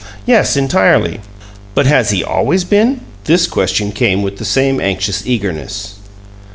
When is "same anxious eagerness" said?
4.45-5.97